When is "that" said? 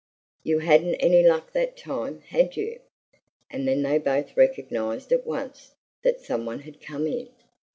1.53-1.77, 6.01-6.19